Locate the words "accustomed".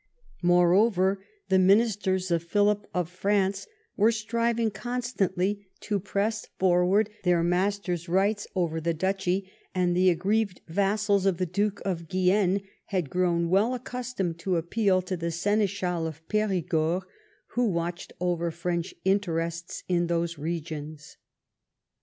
13.75-14.39